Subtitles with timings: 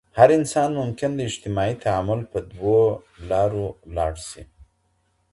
[0.19, 2.77] هر انسان ممکن د اجتماعی تعامل په دوو
[3.29, 3.65] لارو
[3.95, 4.43] لاړ سي.